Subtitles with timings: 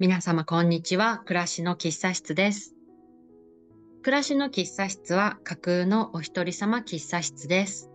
[0.00, 1.18] 皆様こんにちは。
[1.26, 2.74] 暮らしの喫茶室です。
[4.00, 7.90] 暮らしの喫茶室は架空のお一人様喫茶室です。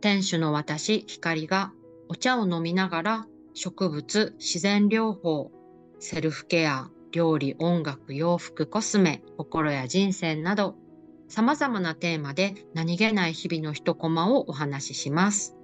[0.00, 1.72] 店主の私、光が
[2.08, 5.52] お茶を飲みながら植物、自然療法、
[6.00, 10.74] セルフケア、料理、音楽、洋服、コスメ、心や人生など
[11.28, 15.54] 様々なテーマで何気ない日々の一コマをお話しします。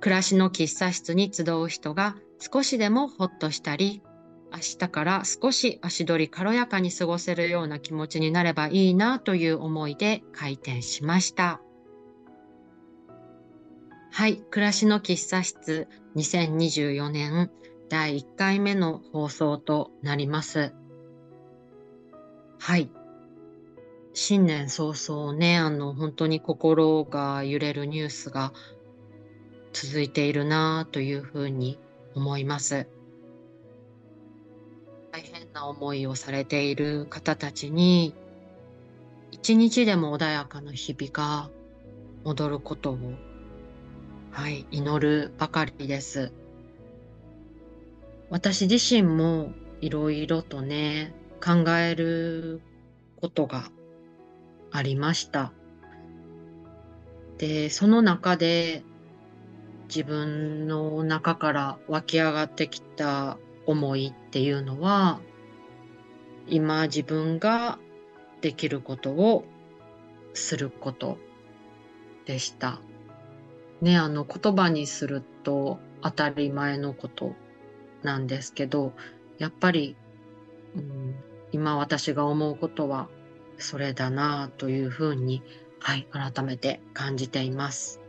[0.00, 2.16] 暮らしの喫茶室に集う人が
[2.52, 4.02] 少しでもほっとしたり、
[4.52, 11.62] 明日から少し足取り軽やかに過ごせるような気持ちになればいいなという思いで開店しました。
[14.12, 17.50] はい、暮らしの喫茶室2024年
[17.88, 20.74] 第1回目の放送となります。
[22.58, 22.90] はい。
[24.12, 28.52] 新年早々ね、あの、本当に心が揺れるニュースが
[29.72, 31.78] 続いているなというふうに
[32.14, 32.86] 思います。
[35.12, 38.14] 大変な思いをされている方たちに、
[39.30, 41.50] 一日でも穏やかな日々が
[42.24, 42.98] 戻ることを、
[44.30, 46.32] はい、祈るばかりです。
[48.30, 52.60] 私自身もいろいろとね、考える
[53.16, 53.70] ことが
[54.70, 55.52] ありました。
[57.38, 58.82] で、その中で
[59.94, 65.20] 自分の中から湧き上がってきた思いっていうのは、
[66.48, 67.78] 今自分が
[68.40, 69.44] できることを
[70.32, 71.18] すること
[72.26, 72.80] でした。
[73.80, 77.36] ね、あの言葉にすると当たり前のこと
[78.02, 78.94] なんですけど、
[79.38, 79.94] やっぱり、
[80.74, 81.14] うん、
[81.52, 83.08] 今私が思うことは
[83.58, 85.40] それだなというふうに、
[85.78, 88.03] はい、改めて感じています。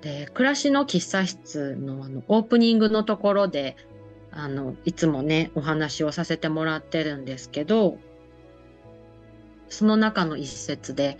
[0.00, 3.76] で、暮らしの喫茶室のあのオープニングのところで、
[4.30, 7.98] あの、いつもね、お話をさせてもらってるんですけど、
[9.68, 11.18] その中の一節で、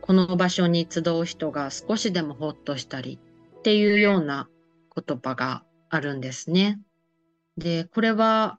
[0.00, 3.18] この場所に集う人が少しでもほっとしたり
[3.58, 4.48] っていうような
[4.94, 6.80] 言葉があるんですね。
[7.56, 8.58] で、これは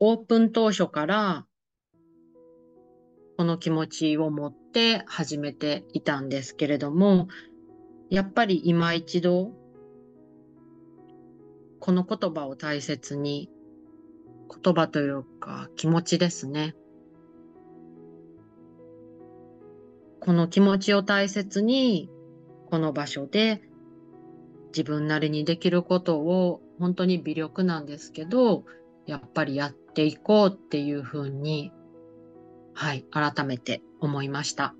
[0.00, 1.46] オープン当初から
[3.36, 7.28] この気持ちを持って始めていたんですけれども、
[8.12, 9.52] やっぱり今一度
[11.80, 13.48] この言葉を大切に
[14.62, 16.74] 言葉というか気持ちですね。
[20.20, 22.10] この気持ちを大切に
[22.66, 23.62] この場所で
[24.76, 28.64] 自分なりにできることを本当に微力なんですけど
[29.06, 31.72] やっぱりやっていこうっていうふうに、
[32.74, 34.74] はい、改めて思いました。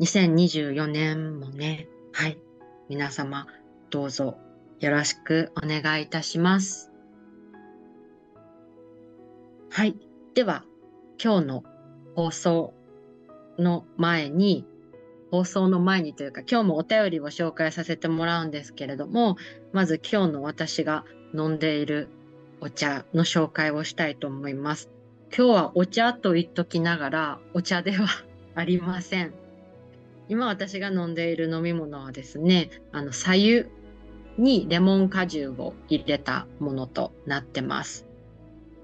[0.00, 2.38] 2024年もね、はい、
[2.88, 3.46] 皆様
[3.90, 4.38] どうぞ
[4.80, 6.90] よろしくお願いいたします。
[9.68, 9.94] はい、
[10.34, 10.64] では
[11.22, 11.64] 今日の
[12.16, 12.72] 放送
[13.58, 14.64] の前に、
[15.30, 19.36] 放送の前にというか今日もお便りを紹介させてもらうんですけれども、
[19.74, 22.08] まず今日の私が飲んでいる
[22.62, 24.88] お茶の紹介をしたいと思います。
[25.36, 28.08] 今日はお茶と言っときながらお茶では
[28.54, 29.49] ありません。
[30.30, 33.64] 今私が飲んでいる飲み物はですね、あの、左右
[34.38, 38.06] にレモン果汁を入れたものとなってます。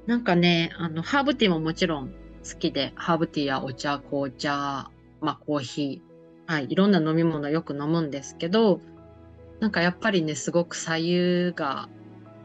[0.07, 4.91] なんかね、あの、ハーブティーももちろん好きで、ハーブティーやお茶、紅茶、
[5.21, 8.81] まあコーヒー、はい、いろんな飲み物よく飲むんですけど、
[9.61, 11.89] なんかやっぱりね、すごく左右が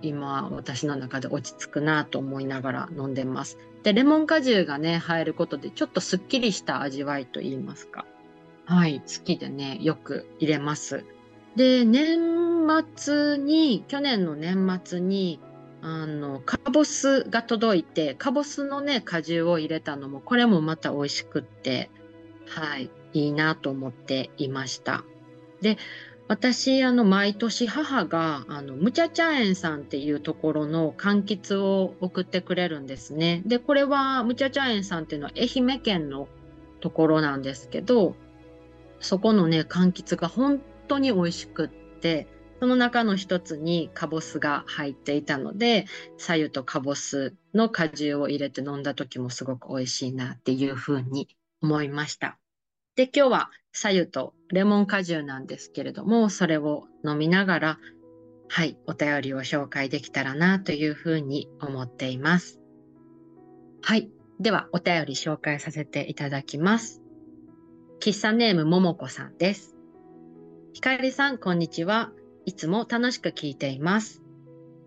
[0.04, 3.58] 今私の中で落ち着くなと思いながら飲んでます。
[3.82, 8.06] で、レモン果汁がね、入ることでちょっとすっきりした味わいと言いますか。
[8.72, 11.04] はい、好きでね、よく入れます。
[11.58, 12.66] で、年
[12.96, 15.42] 末に、去年の年末に、
[15.82, 21.90] あの、カボスが届いて、カボスのね、果汁を入れたのも、これもまた美味しくって、
[22.48, 25.04] はい、いいなと思っていました。
[25.60, 25.78] で、
[26.30, 33.42] 私、あの、毎年母が、あの、むちゃ茶園さんっていうところの柑橘を送ってくれるんですね。
[33.46, 36.30] で、これは、むちゃ茶園さんっていうのは愛媛県の
[36.80, 38.16] ところなんですけど、
[39.02, 42.28] そこのね、柑橘が本当に美味しくって、
[42.60, 45.88] その中の一つにカボスが入っていたので、
[46.18, 51.28] 左右とカボスの果汁を入れて飲んだ時もすごく美味しいなっていうふうに
[51.62, 52.38] 思いました。
[52.96, 57.80] で、今日は左右とレモン果汁なんですけれども、それを飲みながら、
[58.48, 62.60] はい、お便りを紹介できたらなというふうに思っています。
[63.82, 64.12] はい。
[64.40, 67.01] では、お便り紹介させていただきます。
[68.02, 69.76] 喫茶ネームももこさんです。
[70.74, 72.12] ひかりさん、こんにちは。
[72.48, 74.24] いつも楽しく聞いています。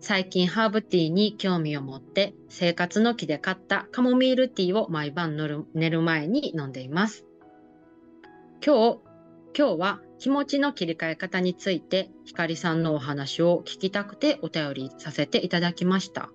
[0.01, 5.37] 最近ハーブティーに興味を持って生活の木で買ったカモミールティーを毎晩
[5.73, 7.25] 寝る前に飲んでいます。
[8.61, 8.99] 今日、
[9.57, 16.31] 今日は気持ちの切り替え方についてひかりさんのお話を聞きたくてお便りさせていただきました。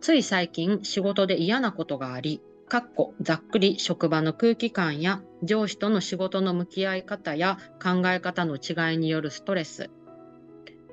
[0.00, 9.88] つい最近仕事で嫌なことがあり、かっこざっくり職場の空気感や上司との仕事の向き合い方や考え方の違いによるストレス、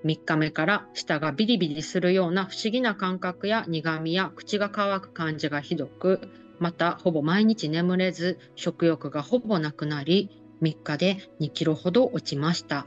[0.05, 6.21] 3日目から舌がビリビリするような不思議な感覚や苦味や口が乾く感じがひどく、
[6.59, 10.29] またほぼ毎日眠れず食欲がほぼなくなり、
[10.61, 12.85] 3日で2キロほど落ちました。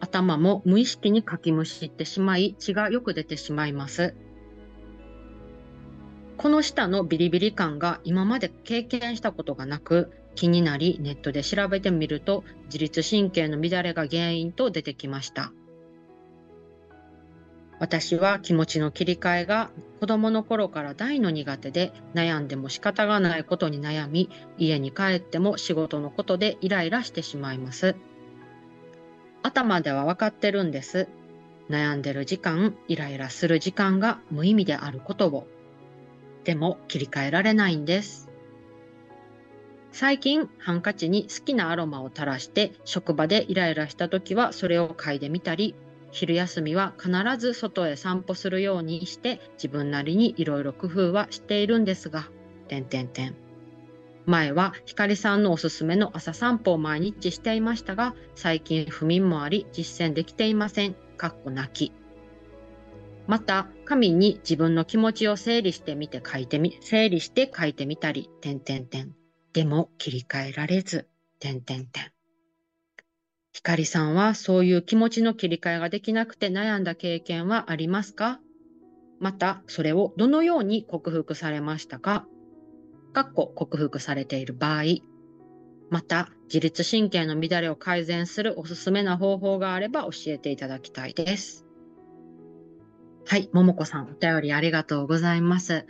[0.00, 4.14] 頭も無意識にかきむしってしまい血がよく出てしまいます。
[6.36, 15.52] この舌のビリビリ感が今まで経験したことがなく気になりネットで調べてみると自律神経の乱れが原因と出てきました。
[17.80, 19.70] 私は気持ちの切り替えが
[20.00, 27.96] 子供の頃から大の苦手で悩んでも仕方がないことに悩み家に帰っても仕事のことでイライラしてしまいます。
[29.42, 31.08] 頭では分かってるんです。
[31.68, 35.46] 悩んでる時間、イライラする時間が無意味であることを。
[36.44, 38.30] でも切り替えられないんです。
[39.92, 45.76] 最近ハンカチに好きなアロマを垂らして職場でイライラした時はそれを嗅いでみたり
[46.14, 52.28] 昼休みは必ず外へ散歩するようにして自分なりにいろいろ工夫はしているんですが、
[52.68, 53.34] 点点点。
[54.24, 60.94] 前は光さんのおすすめの朝散歩を毎日していましたが、最近不眠もあり実践できていません。
[61.16, 62.03] かっこ泣き。
[63.26, 69.14] また、紙に自分の気持ちを整理してみて書いてみ、整理して書いてみたり、点点点。
[69.52, 72.12] でも切り替えられず、点点点。
[73.52, 78.40] ひかりさんはそういう気持ちの切り替えができなくて悩んだ経験はありますか？
[79.20, 82.26] また、それをどのように克服されましたか？
[83.12, 84.82] かっこ克服されている場合。
[85.88, 91.63] また、自律神経の乱れを改善するおすすめな方法があれば教えていただきたいです。
[93.26, 95.72] はい、ももこさん、お便りありがとうございます。
[95.72, 95.80] は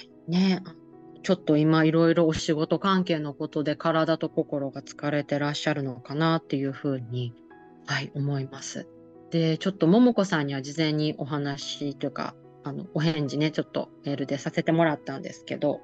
[0.00, 0.62] い、ね
[1.22, 7.32] ちょっと今いろいろお仕事関係のことで体と心が疲れてらっしゃるのかなっていうふうに、
[7.86, 8.88] はい、思います。
[9.30, 15.80] で、ちょっとももこさんには事前にお話というか、あの、お返事ね、ちょっとメールでさせてもらったんですけど、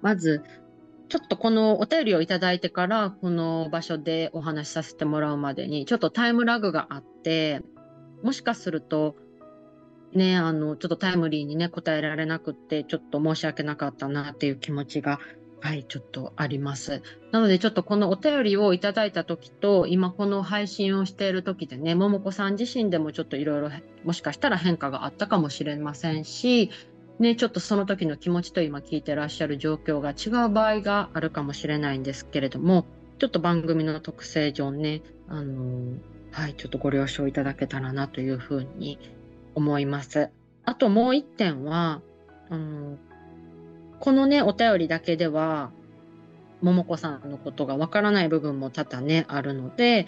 [0.00, 0.42] まず、
[1.08, 7.60] ちょっとこのお便りをいただいてから、この場所でお話しさせてもらうまでに、ちょっとタイムラグがあって、
[8.22, 9.16] もしかすると、
[10.14, 15.20] ね、あの、ちょっとタイムリーにね、答えられなくって、ちょっと申し訳なかったなっていう気持ちが、
[15.60, 17.02] はい、ちょっとあります。
[17.30, 23.70] なので、ちょっとこのお便りをいただいた時と、今この配信をしている時でね、ももこさん自身でもちょっといろいろ、
[24.04, 26.70] もしかしたら変化があったかもしれませんし、
[27.18, 32.84] ね、ちょっとその時の気持ちと今聞いてらっしゃる状況が違う場合があるかもしれないんですけれども、
[33.18, 35.96] ちょっと番組の特性上ね、あの
[36.32, 38.98] はい、ちょっとご了承いただけたらなというふうに
[39.54, 40.30] 思います。
[40.64, 42.00] あともう一点は、
[42.50, 42.98] うん、
[44.00, 45.70] このね、お便りだけでは、
[46.62, 50.06] 桃子さんのことがわからない部分も多々ね、あるので、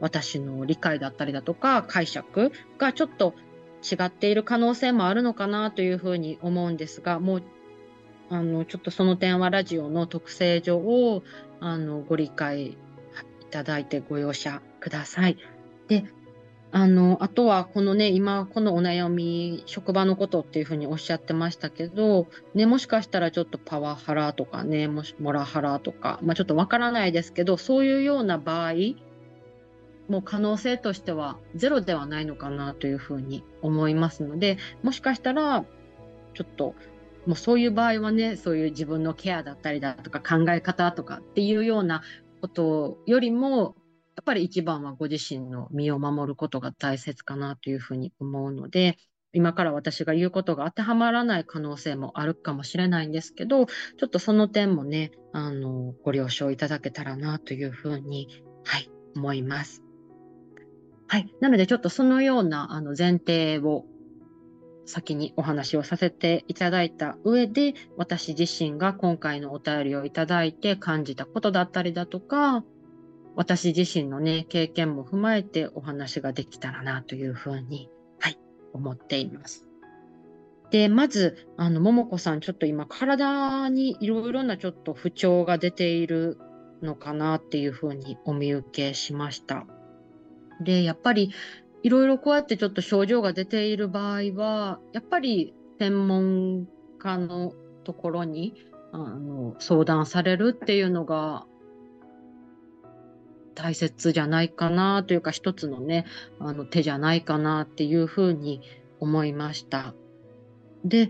[0.00, 3.34] 私の理解だったりだとか解釈がちょっと
[3.82, 7.42] 違っている可能性もあるのかなというふうに思うんですが、もう、
[8.28, 11.22] あの、ちょっとその点はラジオの特性上を、
[11.60, 12.76] あの、ご理解い
[13.50, 15.38] ただいてご容赦ください。
[15.88, 16.04] で、
[16.76, 28.72] あの、あとはこのね、今このお悩み、職場のことっていうふうにおっしゃってましたけど、ね、もしかしたらちょっとパワハラとかね、もしモラハラとか、まあちょっとわからないですけど、そういうような場合、
[30.08, 35.64] もう可能性としてはゼロではないのかなというふうに思いますので、もしかしたら、
[36.34, 36.74] ちょっと、
[37.24, 42.02] もうそういう場合はね、そういう自分のケアだったりだとか考え方とかっていうような
[42.40, 43.76] ことよりも、
[44.16, 48.96] やっぱり一番はご自身の身を守ることが大切かなというふうに思うので、
[49.32, 58.28] 今から私が言うことが当てはまらない可能性もあるかもしれないんですけど、ちょっとその点もね、あの、ご了承いただけたらなというふうに、
[58.64, 59.82] はい、思います。
[61.08, 61.34] はい。
[61.40, 63.84] なので、ちょっとそのようなあの前提を
[64.86, 72.64] 先にお話をさせていただいた上で、私自身が今回のお便りをいただいて感じたことだったりだとか、
[73.36, 78.38] 私自身のね、経験も踏まえてお話ができたらなというふうに、はい、
[78.72, 79.66] 思っています。
[80.70, 86.38] で、まず、あの、ももこさん、ちょっと今、体にいろいろなちょっと不調が出ている
[86.82, 89.66] のかなっていうふうにお見受けしました。
[90.60, 91.32] で、やっぱり
[91.82, 96.66] いろいろこうやってちょっと症状が出ている場合は、やっぱり専門
[96.98, 97.52] 家の
[97.84, 98.54] ところに
[98.92, 101.46] あの相談されるっていうのが
[103.54, 106.06] 大切じゃないかなというか一つのね
[106.38, 108.60] あの手じゃないかなっていうふうに
[109.00, 109.94] 思いました。
[110.84, 111.08] で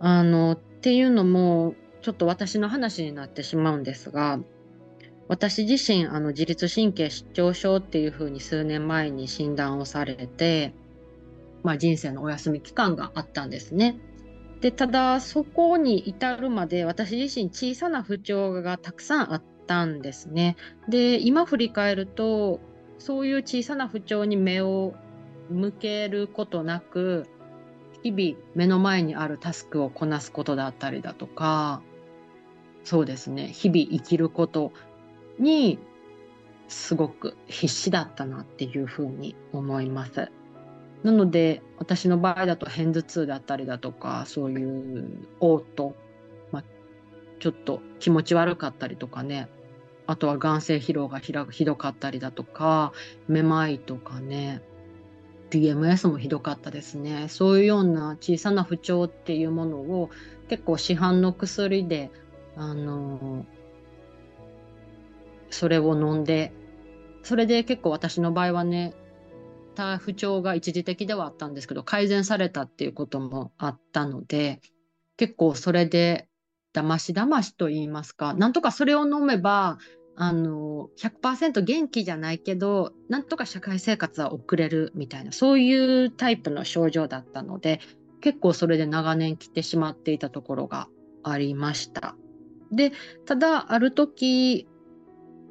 [0.00, 4.38] あのっていうのもちょっと私の話になってしまうんですが
[5.28, 10.74] 私自身あの自律神経失調症っていうふうに数年前に診断をされて、
[11.62, 13.98] まあ、人生のお休み期間があったんですね。
[14.60, 20.56] でただそこに至るまで私自身小さな不調がたくさんあったんですね。
[20.88, 22.60] で今振り返ると
[22.98, 24.94] そういう小さな不調に目を
[25.50, 27.26] 向けることなく
[28.02, 31.82] 日々目の前にあるタスクをこなすことだったりだとか
[32.84, 34.72] そうですね日々生きること
[35.38, 35.78] に
[36.68, 40.30] すごく必死だったなっていうふうに思います。
[41.02, 45.94] なので私の場合だと片頭痛だったりだとかそういう嘔吐、
[47.44, 49.50] ちょっと気持ち悪かったりとかね。
[50.06, 51.34] あとは眼性疲労がひ
[51.66, 52.94] どかったりだとか
[53.28, 54.62] めまいとかね。
[55.50, 57.26] PMS もひどかったですね。
[57.28, 60.08] そういうような小さな不調っていうものを
[60.48, 62.10] 結構市販の薬で
[62.56, 63.44] あの
[65.50, 66.50] それを飲んで
[67.24, 68.94] それで結構私の場合はね
[69.74, 74.62] た不調が一時的ではあったんですけど改善されたっていうこともあったので
[75.18, 76.26] 結構それで
[76.74, 79.78] だましだましと言いますかなんとかそれを飲めば
[80.16, 87.80] あの100%元気じゃないけどなんとか社会生活は送れるみたいなそういうタイプの症状だったので
[88.20, 90.88] 結構それで長年来てしまっていたところが
[91.22, 92.16] ありました。
[92.72, 92.92] で
[93.24, 94.66] ただある時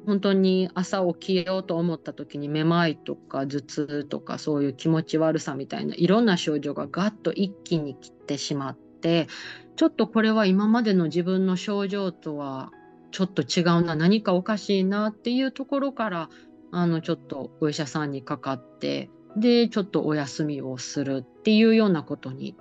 [0.06, 9.28] 本当に朝起きようと思った時にめまいとか頭痛とかそういう気持ち悪さみたいないろんな症状がガッと一気に来てしまって
[9.76, 12.72] ちょっとこれは今までの自分の症状とは
[13.10, 16.30] ちょっと違うな何かおかしいなっていうところから
[16.72, 22.56] あのちょっとお医者さんにかかってでちょっとお休みをするっていうようなことに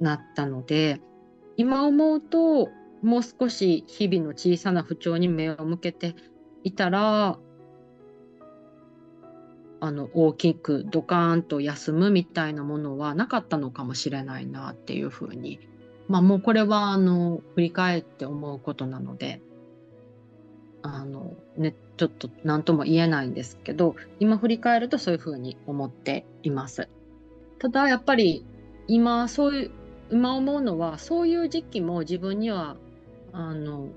[0.00, 1.00] なったので
[1.56, 2.68] 今思うと
[3.02, 6.14] もう少し日々の小さな不調に目を向けて
[6.62, 7.38] いたら
[9.80, 15.58] あの大きくドカーンと休むみたいなものはなかったのかもしれないなっていうふうに
[16.08, 19.40] まあもうこれはあの振り返って思うことなので
[20.82, 26.88] あのねちょっと何とも言えないんですけど今振り返るとそういうふうに思っています。
[27.58, 28.44] ただやっぱり
[28.88, 29.70] 今そういう
[30.10, 32.76] 今思うのはそういう時期も自分には
[33.32, 33.88] あの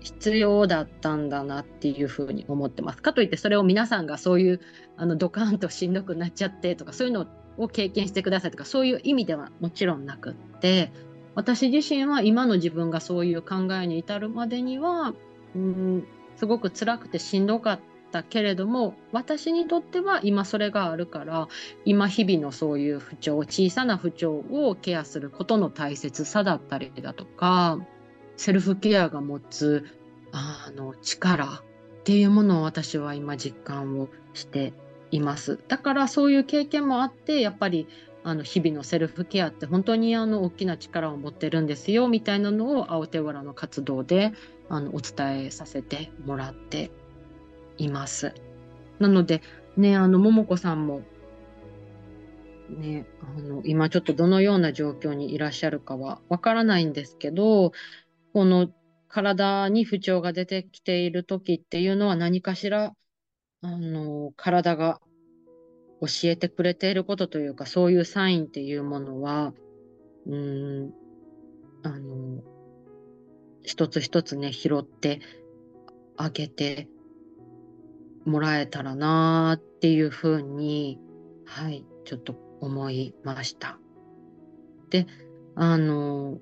[0.00, 3.00] 必要だったんだなっていうふうに思ってます。
[3.00, 4.60] かといってそれを皆さんがそういう
[4.96, 7.26] あのドカンとしんどくなっちゃってとかそういうの
[7.56, 10.92] を経験してくださいとかそういう意味ではもちろんなくって
[11.34, 15.14] 私自身は今の自分がそういう考えに至るまでには
[15.54, 16.06] うん
[16.36, 17.80] すごく辛くてしんどかっ
[18.10, 21.48] たけれども私にとっては今それがあるから
[21.84, 27.78] 今日々のそういう不調小さな不調をケアすることの大切さだったりだとか
[28.36, 29.84] セルフケアが持つ
[30.32, 34.72] あの力っていうものを私は今実感をして
[35.14, 35.58] います。
[35.68, 37.88] だからそういう経験もあってやっぱり
[38.22, 44.32] あの日々のセルフケアって本当にあの大きな力を持ってるんですよみたいなのを青手原の活動で
[44.68, 46.90] あのお伝えさせてもらって
[47.76, 48.34] います。
[48.98, 49.42] なので
[49.76, 51.02] ねあの桃子さんも
[52.70, 57.72] ね、あの今ちょっとどのような状況にいらっしゃるかはわからないんですけど
[58.32, 58.70] この
[59.14, 62.96] 体に不調が出てきている時っていうのは何かしら、
[63.62, 65.00] あの、体が
[66.00, 69.54] 教えてくれていることというか、そういうサインっていうものは、
[70.26, 70.92] うん、
[71.82, 72.42] あの、
[73.62, 75.20] 一つ一つね、拾って
[76.16, 76.88] あげて
[78.24, 80.98] もらえたらなっていうふうに、
[81.44, 83.78] はい、ちょっと思いました。
[84.90, 85.06] で、
[85.54, 86.38] あの、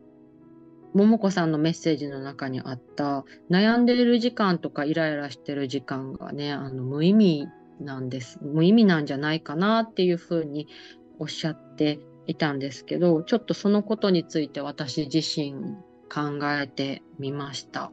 [0.95, 7.49] 桃子さんのメッセージの中にあった悩んでいる時間とかイライラしてる時間がねあの無意味
[7.83, 10.69] なんです無意味なんじゃないかなっていうふうに
[11.19, 15.55] おっしゃっていたんですけどちょっとそのことについて私自身
[16.13, 17.91] 考えてみました。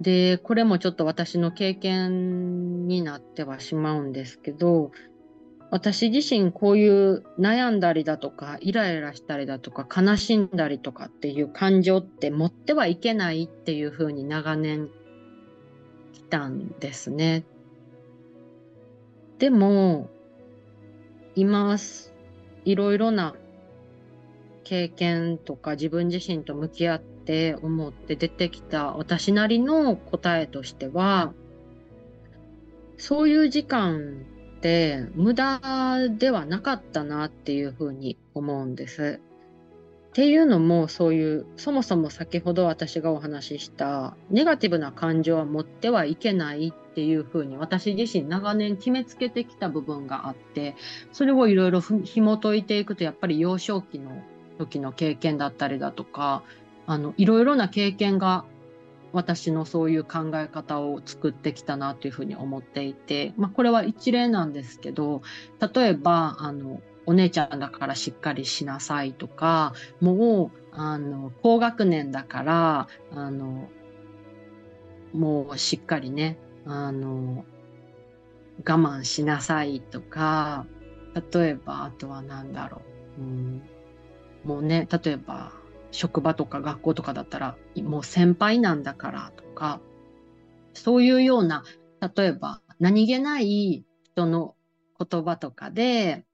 [0.00, 4.90] でこれもちょっと私の経験になってはしまうんですけど
[5.70, 14.90] 私自身こういう悩んだりだとかイライラしたりだとか悲しんだりとかっていう感情って持ってはいけないっていうふうに長年
[16.12, 17.44] 来たんですね。
[19.38, 20.08] でも、
[21.34, 22.14] います、
[22.64, 23.34] いろいろな
[24.64, 31.34] 経験とか自分自身と向き合って思って出てきた私なりの答えとしては、
[32.96, 34.24] そういう時間
[34.56, 39.20] って無駄ではなかったなっていうふうに思うんです。
[40.16, 50.74] っていうのもそういうそもそも先ほど私がお話ししたネガティブな感情は持ってはいけないっていうふうに私自身長年決めつけてきた部分があって
[51.12, 54.22] それをいろいろ紐解いていくとやっぱり幼少期の
[54.56, 56.42] 時の経験だったりだとか
[56.86, 58.46] あのいろいろな経験が
[59.12, 65.20] 私のそういう考え方を作ってきたなというふうに思っていて、まあ、これは一例なんですけど
[65.74, 73.68] 例えばあのお姉ちゃんだからしっかりしなさいとかもうあの高学年だからあの
[75.12, 76.36] もうしっかりね
[76.66, 77.44] あの
[78.58, 80.66] 我慢しなさいとか
[81.32, 82.82] 例えばあとは何だろ
[83.18, 83.62] う、うん、
[84.44, 85.52] もうね例えば
[85.92, 89.80] 職場とか学校とかだったらもう先輩なんだからとか
[90.74, 91.64] そういうような
[92.16, 94.54] 例えば何気ない人の
[94.98, 96.24] 言葉とかで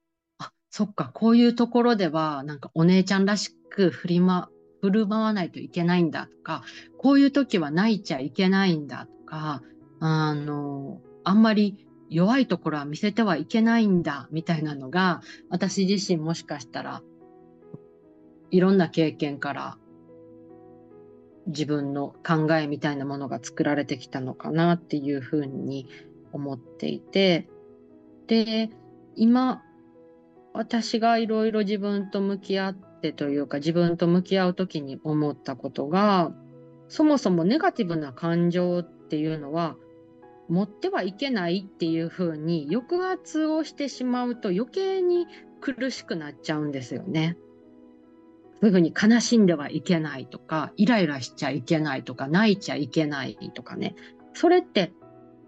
[0.73, 4.49] そっか、こういうところでは、なんかお姉ちゃんらしく振りま、
[4.81, 6.63] 振る舞わないといけないんだとか、
[6.97, 9.63] こういう時は泣いちゃいけないんだとか、
[10.01, 17.03] あの、あんまり弱いところは見せてはいけないんだみたいなのが、私自身もしかしたら、
[18.51, 19.77] いろんな経験から
[21.49, 25.87] 自分の考えみたいなものが作られてきたのかなっていうふうに
[26.33, 27.47] 思っていて、
[28.27, 28.71] で、
[29.17, 29.63] 今、
[30.55, 36.33] 私がいろいろ自分と向き合ってというか自分と向き合う時に思ったことが
[36.89, 39.77] そもそもネガティブな感情っていうのは
[40.49, 45.27] 持ってはいけないっていうふうに抑圧をしてしまうと余計に
[45.61, 47.39] 苦しくなっちゃうんですよね。
[48.61, 53.97] そういうふうに悲しんではいけないとかイライラしちゃいけないとか泣いちゃいけないとかね
[54.35, 54.93] それって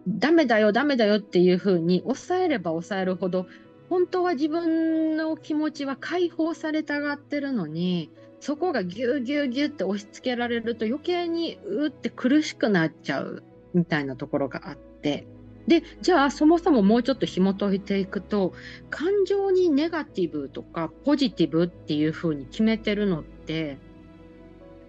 [0.08, 3.46] ダメだよダメだよっていうふうに抑えれば抑えるほど
[3.88, 13.42] 本当は自分の気持ちは解放されたがってるのにそこがギューギューギューって押し付けられると余計にうって苦しくなっちゃう
[13.72, 15.26] みたいなところがあって
[15.66, 18.52] でじゃあそもそももうちょっと紐解いていくと
[18.90, 23.78] 感情にネガティブとかポジティブっていう風に決めてるのって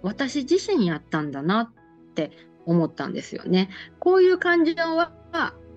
[0.01, 2.31] 私自身やったんだなって
[2.65, 3.69] 思ったんですよね。
[3.99, 5.11] こういう感情は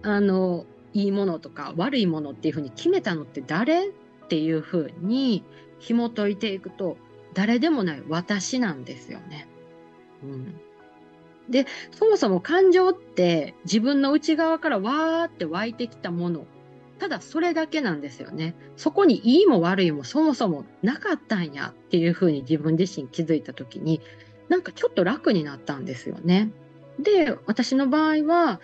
[0.02, 0.66] あの
[0.98, 3.92] いいものとか悪いものっていうふうに決めたのって誰っ
[4.28, 5.44] ていうふうに
[5.78, 6.96] 紐解いていくと
[7.34, 9.46] 誰でもない私なんですよね。
[10.24, 10.61] うん、
[11.48, 16.46] でそもそも感情って自分の内側からわーって湧いてきたもの
[16.98, 18.56] ただそれだけなんですよね。
[18.76, 24.00] そこにいいも悪いもそもそもなかったんやっていうふうに自分自身気づいた時に
[24.48, 26.50] なんかちょっと楽になったんですよね。
[26.98, 28.61] で私の場合は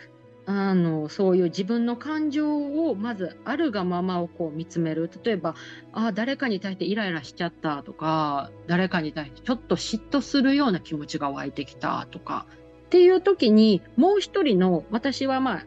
[0.46, 5.10] あのそういう自分の感情をまずあるがままをこう見つめる。
[5.22, 5.54] 例えば
[5.92, 12.46] あ誰かに対してイライラしちゃったとか誰かに対してちょっと嫉妬するような気持ちが湧いてきたとか
[12.86, 15.66] っていう時にもう一人の私はまあ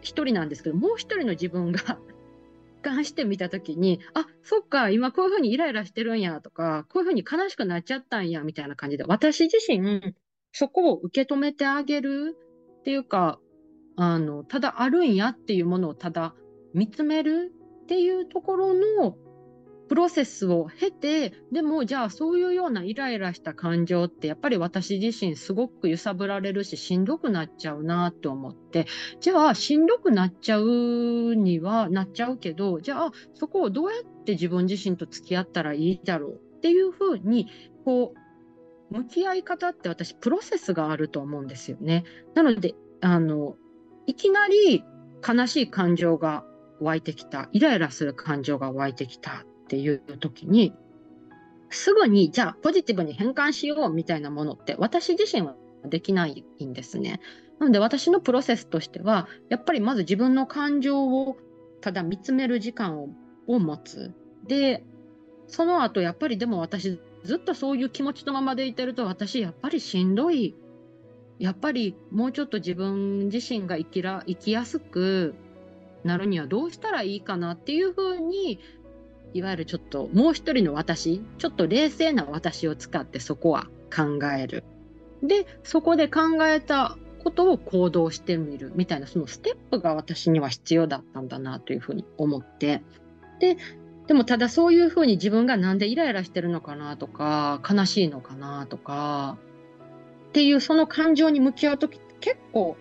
[0.00, 1.98] 一人なんですけどもう一人の自分が
[2.82, 10.14] 俯してみた時にあそっか今こういうふうにイライラしてるんやとかこういうふうに悲しくなっちゃったんやみたいな感じで私自身
[10.52, 12.36] そこを受け止めてあげる
[12.80, 13.38] っていうか
[13.96, 16.34] あのただあるんやっていうものをただ
[16.72, 17.52] 見つめる
[17.84, 19.16] っていうところの
[19.88, 28.86] プロセスを経てでもじゃあそういうようなイライラした感情ってやっぱり私自身すごく揺さぶられるししんどくなっちゃうなって思って
[29.20, 37.48] じゃあしんどくなっちゃうにはなっちゃうけどじゃあそこをどうやって自分自身と付き合ったらいいだろうっていうふうに
[37.84, 38.14] こ
[38.90, 42.04] う向き合い方って私プロセスがあると思うんですよね。
[42.34, 43.56] なのであの
[44.06, 44.84] いきなり
[45.26, 46.44] 悲しい感情が
[46.80, 50.74] 湧いてきた、イライラする感情が湧いてきたっていう時に、
[51.70, 57.20] すぐにじゃあポジティブに変換しようみたいなものって私自身はできないんですね。
[57.58, 61.36] なので私のプロセスとしては、やっぱりまず自分の感情を
[61.80, 63.02] ただ見つめる時間
[63.46, 64.12] を持つ。
[64.46, 64.84] で、
[65.46, 70.54] その後やっぱりでも私ずっとそういう気持ちのままでいてると私やっぱりしんどい
[71.38, 75.34] やっぱりもうちょっと自分自身が生きら生きやすく
[76.04, 78.60] なるにはどうしたらいいかなっていうふうに
[79.32, 84.64] いわゆるちょっともう一人の私ちょっと冷静な私を使ってそこは考える。
[85.22, 92.82] でそこで考えたことを行動してみるみたいな、そのステップが私には必要だったんだなというふうに思って。
[93.40, 93.56] で、
[94.06, 99.38] でもただそういうふうに自分がなんでイライラしてるのかなとか、悲しいのかなとか、
[100.34, 102.76] っていうその感情に向き合うとき結構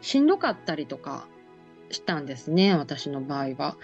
[0.00, 1.28] しんどかったりとか
[1.90, 3.76] したんですね、私の場合は。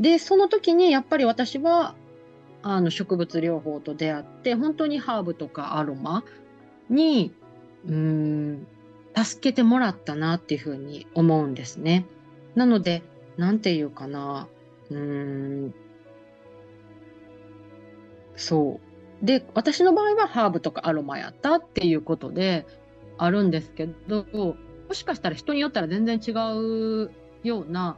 [0.00, 1.94] で、その時にやっぱり私は
[2.62, 6.24] あの植物療法と出会って、本当にハーブとかアロマ
[6.88, 7.34] に、
[7.86, 8.66] うん、
[9.14, 12.06] 助けてもらったなっていうふうに思うんですね。
[12.54, 13.02] なので、
[13.36, 14.48] なんていうかな、
[14.90, 15.74] うん、
[18.36, 18.91] そう。
[19.22, 22.66] で、私の場合はハーブとかアロマやったっていうことで
[23.18, 24.26] あるんですけど、
[24.88, 27.10] もしかしたら人によったら全然違う
[27.44, 27.96] ような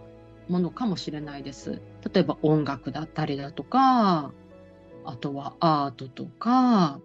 [0.49, 1.81] ものかもしれないです。
[2.13, 4.33] 例えば音楽だったりだとか、
[5.07, 7.01] あとはアートとか、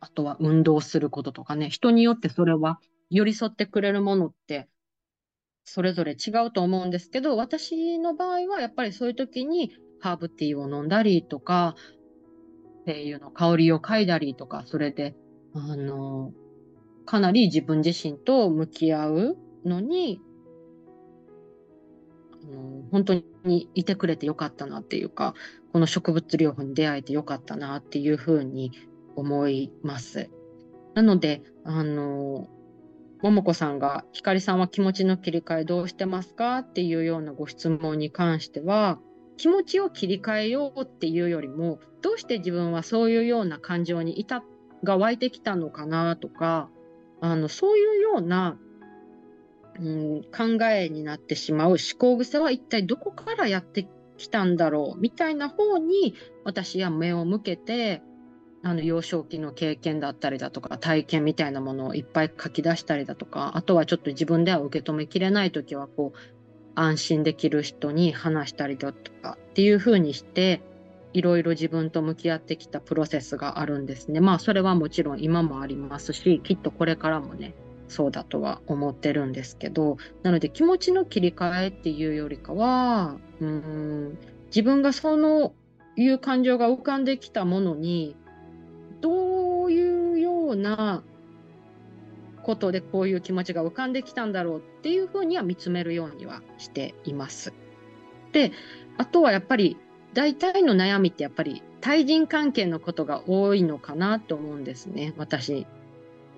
[0.00, 2.78] あとは運動することとかね、人によってそれは
[3.10, 4.68] 寄り添ってくれるものって
[5.64, 11.74] それぞれ違うと思うんですけど、私の場合はやっぱりそういう時にハーブティーを飲んだりとか、
[12.88, 15.14] っていうの香りを嗅いだりとか、それで、
[15.52, 16.32] あの、
[17.04, 20.22] かなり自分自身と向き合うのに、
[22.42, 25.34] あの本当にいてくれてよかったなっていうか、
[25.74, 28.72] この植物療法に出会えてよかったなっていうふうに
[29.16, 30.30] 思います。
[30.94, 32.48] なので、あの、
[33.20, 38.98] ももこさんが、ひかりさんは気持ちの切り替えどうしてますかっていうようなご質問に関しては、
[39.38, 44.44] 気持ちを切り替えようっていうよりも、どうして自分はそういうような感情にいた、
[44.84, 46.68] が湧いてきたのかなとか、
[47.20, 48.58] あの、そういうような、
[49.80, 58.02] うん、考えになってしまう思考癖は一体どこからやってきたんだろうみたいな方に私は目を向けて
[58.62, 66.37] あの幼少期の経験だったりだとか体験みたいなものをいっぱい書き出したりだとかあとはちょっと自分では受け止めきれない時はこう
[66.80, 70.62] 安心できる人に話したりだとかっていうふうにして
[71.12, 74.20] いろいろ自分と向き合ってきたプロセスがあるんですね。
[74.20, 77.54] まあそれはもちろん今もありますしきっとこれからもね
[77.88, 85.54] そうだとは思ってるんですけどなので気持ちの切り替えっていうよりかはうん自分がその
[85.96, 88.14] いう感情が浮かんできたものに
[89.00, 91.02] どういうような
[92.48, 97.52] ことでこういう気持ちが浮かんできたんだろうっていうふうには見つめるようにはしています。
[98.32, 98.52] で、
[98.96, 99.76] あとはやっぱり
[100.14, 105.12] 大体の悩みってやっぱり対人関係のことが多いのかなと思うんですね。
[105.18, 105.66] 私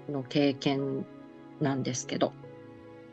[0.09, 1.07] の経験
[1.61, 2.33] なんですけど。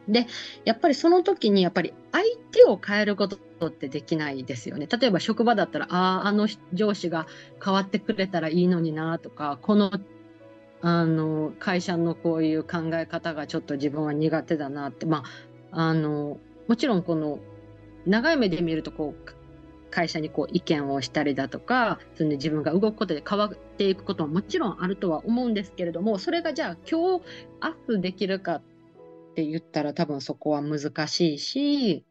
[0.08, 0.26] で、
[0.66, 4.88] やっぱりその時にやっぱり相手を変えることってできないですよね。
[4.88, 7.28] 例えば職場だったら、ああ、あの上司が
[7.64, 9.92] 変わってくれたらいいのになとか、この
[10.82, 15.24] あの会社のこういう考え方がちょっと自分は苦手だなって、ま
[15.72, 16.38] あ、あの
[16.68, 17.40] もちろんこの
[18.06, 19.38] 長い目で見るとこう
[19.90, 27.26] 会社にこう意見をしたりだとかそれで自分が動くことで変わっていくことももちろんあるとは思うんですけれどもそれがじゃあ今日
[27.62, 28.62] アップできるかっ
[29.36, 32.06] て言ったら多分そこは難しいし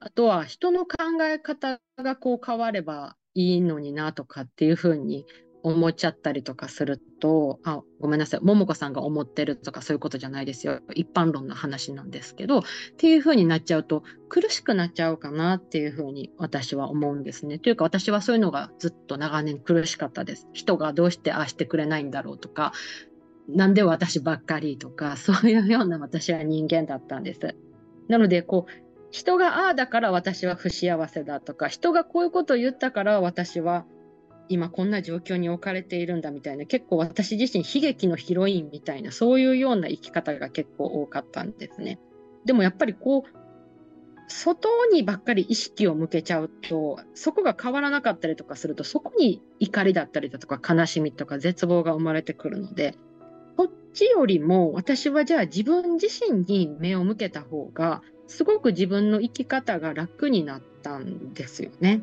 [0.00, 5.26] あとは人の考え方がこう変わればいいのになとかっていうふうに
[5.62, 10.80] 思っちゃったりとかすると、あ、ごめんなさい、桃子さんが思ってるとかそういうことじゃないですよ。
[10.94, 12.62] 一般論の話なんですけど、っ
[12.96, 17.58] ていうふうになっちゃうと苦しくなっちゃうかなっていうふうに私は思うんですね。
[17.58, 20.48] というか私はそういうのがずっと長年苦しかったです。
[20.52, 22.72] 人がどうしてああしてくれないんだろうとか、
[23.48, 27.40] なんで私ばっかりとか、 そういうような私は人間だったんです。
[28.08, 28.72] なので、こう、
[29.10, 33.84] 人がああだから私は不幸せだとか、人がこういうことを言ったから私は
[34.50, 42.00] 今こんな状況に置かれているんだみたいな、結構私自身悲劇のヒロインみたいな、そういうような生き方が結構多かったんですね。
[42.44, 43.40] でもやっぱりこう、
[44.26, 52.96] 外にばっかり意識を向けちゃうと、そこが変わらなかったりとかすると、そこに怒りだったりだとか悲しみとか絶望が生まれてくるので、
[53.56, 62.02] こっちよりも私はじゃあ自分自身に目を向けた方がすごく自分の生き方が楽になったんですよね。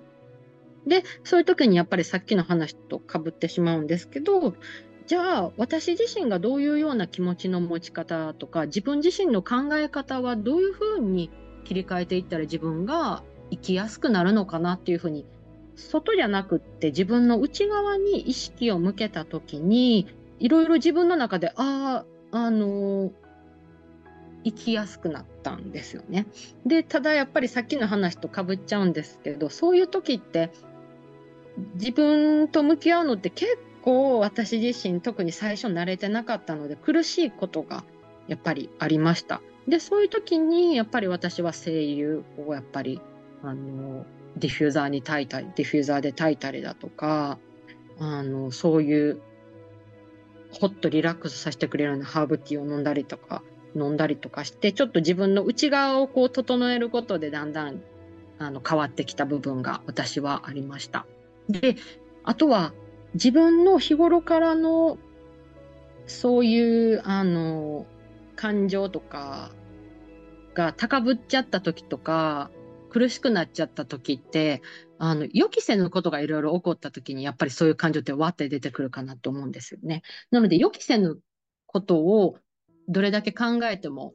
[0.88, 4.56] で、そういう時にやっぱりさっきの話とかぶってしまうんですけど、
[5.06, 11.30] じゃあ私自身がどういうような気持ちの持ち方とか、自分自身の考え方はどういうふうに
[11.65, 15.26] 切り替えていったら自分が生きやすくなるのかなっていうふうに、
[15.76, 20.08] 外じゃなくって自分の内側に意識を向けた時に、
[20.39, 23.12] いろいろ自分の中で、ああ、あのー
[24.43, 26.26] 生きやすくなったんですよね。
[26.65, 30.52] でただやっぱりさっきの話とかぶっちゃうんですけどそういう時って
[31.75, 37.83] 自分と向き合うのって結構私自身特に最初慣れてなかったので苦しいことが
[38.27, 39.41] やっぱりありました。
[39.67, 43.01] で、そういう時に、やっぱり私は精油をやっぱり、
[43.43, 44.05] あの、
[44.37, 47.37] ディフューザーに焚いたり、ディフューザーで焚いたりだとか、
[47.99, 49.21] あの、そういう、
[50.51, 53.43] ほっとリラックスさせてくれるようなハーブティーを飲んだりとか、
[53.75, 57.81] 飲んだりとかして、ちょっと自分の内側をこう整えることでだんだん
[58.39, 61.05] あの変わってきた部分が私はありました。
[61.49, 61.75] で、
[62.23, 62.73] あとは
[63.13, 64.97] 自分の日頃からの
[66.05, 67.86] そういうあの
[68.36, 69.51] 感情とか
[70.53, 72.49] が高ぶっちゃった時とか
[72.89, 74.62] 苦しくなっちゃった時って
[74.97, 80.01] あの予期せぬことがいろいろ起こった時にやっぱりそういう感情ってわって出てくるかなと思うんですよね。
[80.31, 81.19] なので予期せぬ
[81.65, 82.38] ことを
[82.88, 84.13] どれだけ考えても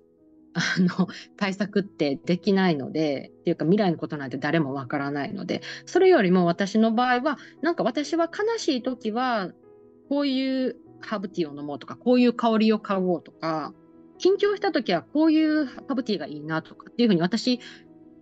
[0.54, 9.52] あの 対策ってできないのでっていうか未来のことなんて誰もわからないのでそれよりも私の場合はなんか私は悲しい時は
[10.08, 13.74] こういうハーブティーを飲もうとかこういう香りを買おうとか
[14.18, 17.60] 緊張した時はこういうハーブティーがいいなとかっていうふうに私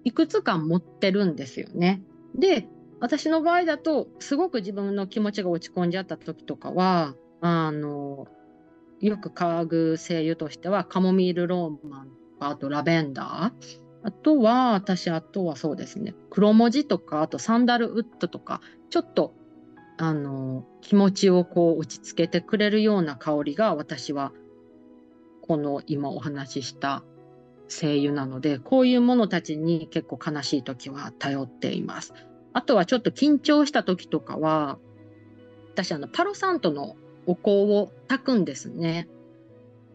[0.04, 2.02] いくつか持ってるんですよね。
[2.34, 2.66] で
[3.00, 8.28] 私の場合だとすごく自分の気持ちが落ち込んじゃった時とかはあの
[9.00, 19.34] よく嗅ぐ精油としてはカモミールローマンかあとラベンダーあとは私あとはそうですね黒文字とかあとサンダルウッドとかちょっと
[19.98, 24.32] あの気持ちをこう落ち着けてくれるような香りが私は
[25.42, 27.04] この今お話しした
[27.68, 32.14] 精油なのでこういうものたちに結構悲しい時は頼っています。
[32.52, 34.78] あとはちょっと緊張した時とかは
[35.72, 39.08] 私あのパロサントのお香を炊くんですね。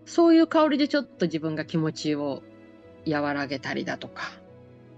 [0.06, 2.44] そういう香りでちょっと自分が気持ちを
[3.08, 4.24] 和らげたりだとか。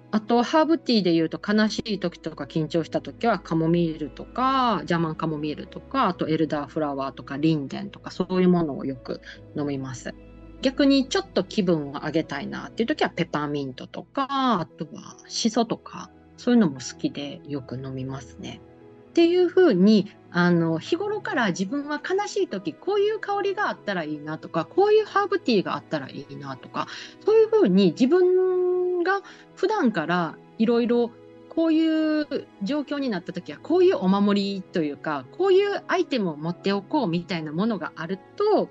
[0.09, 9.21] あと、ハーブティーで言うと悲しい時とか緊張した時はカモミールとか、ジャマンカモミールとか、あとエルダーフラワーとかリンデンとかそういうものをよく
[9.57, 10.13] 飲みます。
[10.61, 18.61] 逆にちょっと気分を上げたいなっていう時はペパーミントとか、あとはシソとか、そういうのも好きでよく飲みますね。
[19.09, 26.87] っていうふうにあの日頃から自分は悲しい時こういう香りがあったらいいなとかこういうハーブティーがあったらいいなとか
[27.25, 29.21] そういうふうに自分が
[29.55, 31.11] 普段からいろいろ
[31.49, 32.27] こういう
[32.61, 38.69] 状況になった時はこういうお守りというかこういうアイテムを持っておこうみたいなものがあると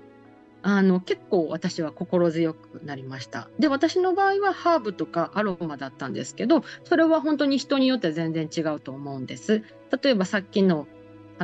[0.61, 3.49] あの結構私は心強くなりました。
[3.59, 9.63] で私の場合はハーブとかアロマだったんですけどそれは本当に人によって全然違うと思うんです。
[10.01, 10.87] 例えばさっきの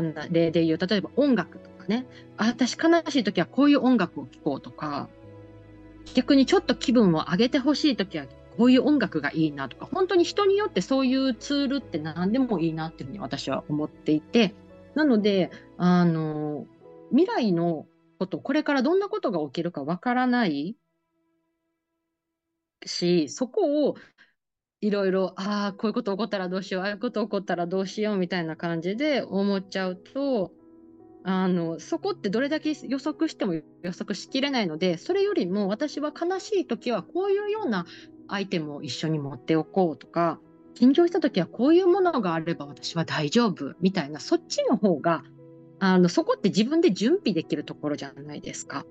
[0.01, 2.05] の例で言う例えば音楽とかね。
[2.37, 5.09] 私悲しい時はこういう音楽を聴こうとか。
[6.15, 8.25] 逆にちょっと気分を上げてほしい時は
[8.57, 9.87] こういう音楽がいいなとか。
[9.91, 14.53] 本当に人によってそういうツールって何でもいいなっていうふうに私は思っていて。
[14.95, 16.67] なのであの
[17.09, 17.87] 未来の
[18.19, 20.75] こと、これからどんなことが起きるかわからない
[22.85, 23.95] し、そこを
[24.85, 30.51] いろいろ、ああ、こういうこと起こったらどうしよう、ああいうこと起こったらどうしようみたいな感じで思っちゃうと、
[31.25, 37.85] あのそこってどれだけ予測しても予測しきれないのでそれよりも私は悲しい時はこういうような
[38.27, 40.41] アイテムを一緒に持っておこうとか
[40.75, 45.23] 緊張した時はこういうものがあれば私は大丈夫みたいなそっちの方が
[45.85, 48.85] あの、そこって自分で準備できるところじゃないですか。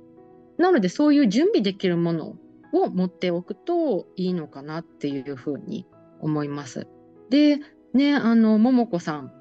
[0.59, 2.37] なので、そういう準備できるもの
[2.73, 5.87] を持っておくといいのかなっていうふうに
[6.21, 6.87] 思います。
[7.31, 7.59] で、
[7.95, 9.33] ね、あの、ももこさん、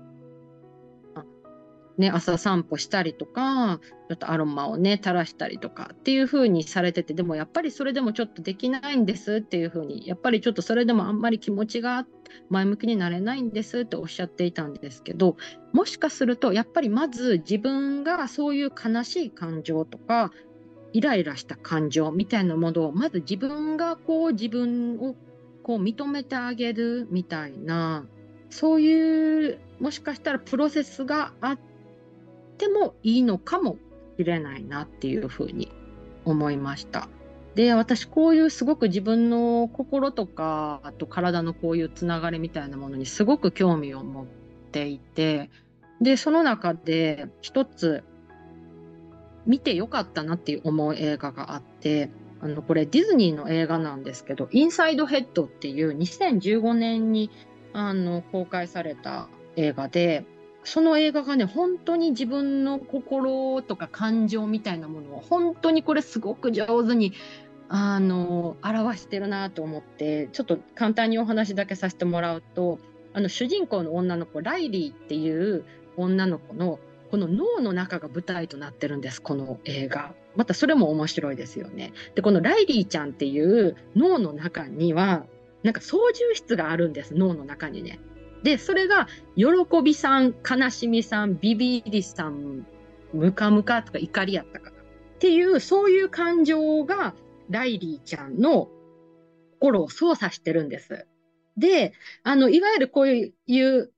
[1.98, 12.08] ね、朝散歩したりとか、ちょっとアロマをね、垂らしたりとかっていう風にされてて、でもやっぱりそれでもちょっとできないんですっていう風に、やっぱりちょっとそれでもあんまり気持ちが
[12.50, 15.38] 前向きになれないんですっておっしゃっていたんですけど、
[15.74, 20.32] もしかするとやっぱりまず自分がそういう悲しい感情とか、
[20.94, 25.16] イライラした感情みたいなものをまず自分がこう自分を
[25.64, 28.06] こう認めてあげるみたいな
[28.50, 31.60] そういうもしかしたらプロセスがあっ
[32.58, 33.78] てもいいのかも
[34.18, 35.72] しれないなっていうふうに
[36.26, 37.10] 思いました。
[37.56, 44.26] で私こういうすごく自分の心とかあと体のこういうつながりみたいなものにすごく興味を持っ
[44.72, 45.50] ていて
[46.00, 48.06] でその中で一つ
[49.46, 52.10] 見てよかったなっていう思う映画があって
[52.42, 57.30] あのこれディズニーの映画なんですけど「インサイドヘッド」っていう2015年に
[57.74, 60.26] あの公開された映画で
[60.64, 67.14] その映画がね、本当に自分の心とか感情みたいなものを本当にこれすごく上手に
[67.68, 72.80] あの表してるなと思ってちょっと簡単にお話だけさせてもらうと
[73.14, 75.66] あの主人公の女の子ライリーっていう
[75.98, 76.80] 女の子の
[77.12, 80.14] この脳の中が舞台となってるんですこの映画。
[80.38, 81.92] またそれも面白いですよね。
[82.16, 85.26] で、このライリーちゃんっていう脳の中には、
[85.62, 88.00] なんか操縦室があるんです、脳の中にね。
[88.44, 89.46] で、それが、喜
[89.84, 92.66] びさん、悲しみさん、ビビりさん、
[93.14, 94.78] ムカムカとか怒りやったかな。
[94.78, 94.82] っ
[95.20, 97.14] ていう、そういう感情が、
[97.50, 98.70] ライリーちゃんの
[99.60, 101.06] 心を操作してるんです。
[101.58, 101.92] で、
[102.24, 103.32] あの、いわゆるこうい
[103.78, 103.92] う、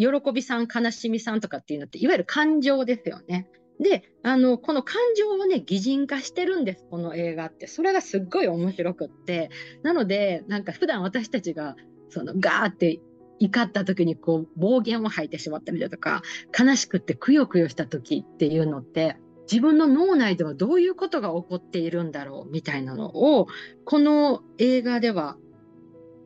[0.00, 3.48] 喜びさん、悲しみさんとかっていうのって、いわゆる感情ですよね。
[3.78, 7.66] で、あの、この感情をね、擬人化してるんです、この映画って。
[7.66, 9.50] それがすっごい面白くって。
[9.82, 11.76] なので、なんか普段私たちが、
[12.08, 13.00] そのガーって
[13.38, 16.22] 怒った時にこう暴言を吐いてしまったりだとか、
[16.58, 19.16] 悲しくってくよくよした時っていうのって、
[19.50, 23.48] 自分の脳内ではどういうことが起こっているんだろうみたいなのを、
[23.84, 25.36] この映画では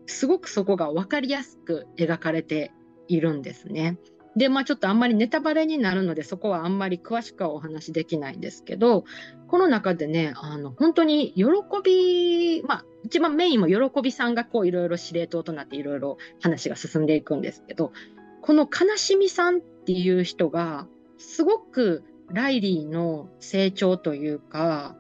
[0.06, 2.72] すごくそこが分かりやすく描かれて
[3.08, 3.98] いるんですね。
[4.36, 9.04] で、まあちょっとあんまりネタバレになるので、そこはあんまり詳しくはお話しできないんですけど、
[9.46, 11.44] この中でね、あの、本当に喜
[11.84, 17.92] び、まあ一番メインも喜びさんがこういろいろ司令塔となっていろいろ話が進んでいくんですけど、
[18.40, 24.96] この悲しみさんっていう人が、すごくライリーの成長というか、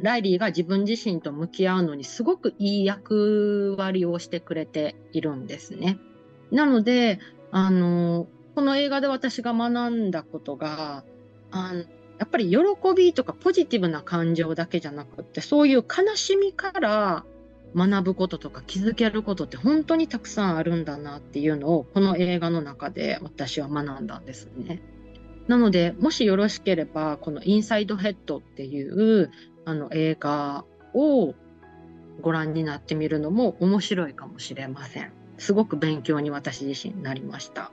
[0.00, 5.98] ライリーが自分自身と向き合うのにすごくいい役割をしてくれているんですね。
[6.50, 7.18] なので、
[7.50, 11.04] あの、この映画で私が学んだことが、
[11.50, 11.84] あの
[12.18, 12.58] やっぱり喜
[12.96, 17.24] びとかポジティブな感情だけじゃなくって、そういう悲しみから
[17.74, 24.80] 学ぶこととか気づけることって本当にたくさんあるんだなっていうのを、この映画の中で私は学んだんですね。
[25.48, 29.30] なので、もしよろしければ、このインサイドヘッドっていう
[29.64, 31.34] あの映画を
[32.20, 35.12] ご覧になってみるのも面白いかもしれません。
[35.38, 37.72] すごく勉強に私自身なりました。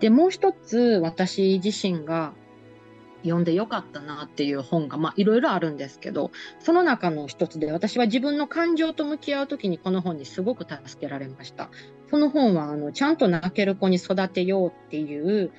[0.00, 2.32] で、もう一つ私自身が
[3.22, 11.70] 読んでよかったなっていう本が、まあいろいろあるんですけど、その中の一つで私は自分の感情と向き合う時にこの本にすごく助けられました。
[12.10, 15.50] その本は、あの、ちゃんと泣ける子に育てようっていう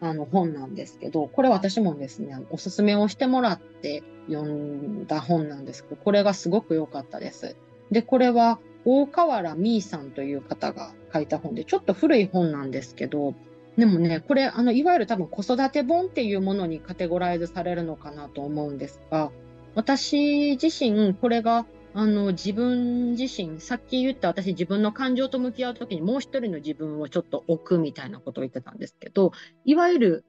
[0.00, 7.56] あの本なんですけど、これ私もですね、おすすめをしてもらって読んだ本なんですけど、これがすごく良かったです。
[7.92, 13.34] で、これは大河原美さんという方が書いた本で、ちょっと古い本なんですけど、
[13.76, 19.30] でもね、これ、あの、いわゆる多分子育て本っていうものにカテゴライズされるのかなと思うんですが、
[19.74, 29.32] 私自身、これが、あの、自分自身、さっき言った私自分の感情と向き合うときにもう一人の自分をちょっと置くみたいなことを言ってたんですけど、
[29.64, 30.24] いわゆる、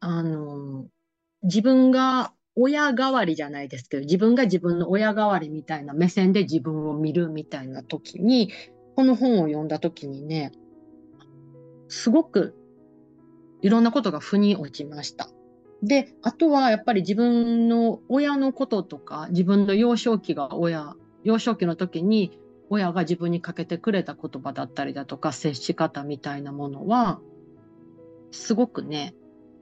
[0.00, 0.86] あの、
[1.42, 8.50] 自分が親代わりじゃないですけど、自分が自分の親代わりみたいな目線で自分を見るみたいな時に、
[8.96, 10.52] この本を読んだ時にね、
[11.88, 12.54] すごく
[13.62, 15.28] いろんなことが腑に落ちました。
[15.82, 22.38] で、あとはやっぱり自分の親のこととか、自分の幼少期が親、幼少期の時に
[22.70, 27.20] 親が自分にかけてくれた言葉だったりだとか、接し方みたいなものは、
[28.30, 29.14] すごくね、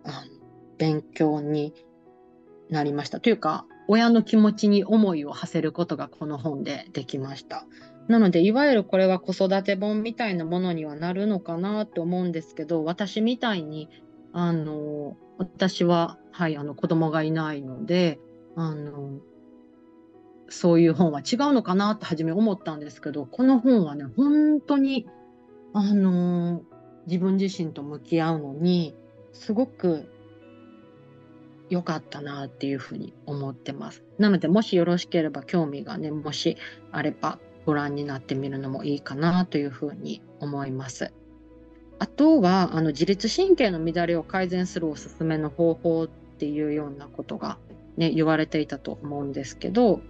[0.05, 0.42] あの
[0.78, 1.74] 勉強に
[2.72, 3.20] なりました。
[3.20, 7.66] というか、親の気持ちに思いを馳せることがこの本でできました。
[8.08, 13.88] なので、いわゆるこれは子育て本みたいなものにはなるのかなと思うんですけど、私みたいに、
[14.32, 18.18] あの、私は、はい、あの、子供がいないので、
[18.56, 19.20] あの、
[20.48, 25.06] そういう本は違うのかなって初め思ったんですけど、この本はね、本当に、
[25.72, 26.62] あの、
[27.06, 28.94] 自分自身と向き合うのに、
[29.32, 30.11] すごく
[31.72, 34.02] 良かったなっていうふうに思ってます。
[34.18, 36.58] なので、もしよろしければ興味がね、もし
[36.90, 41.14] あればご覧になってみるのもいいかなというふうに思います。
[41.98, 47.56] あとは、あの自律神経の乱れを改善するおすすめの方法っていうようなことが
[47.96, 50.02] ね、言われていたと思うんですけど、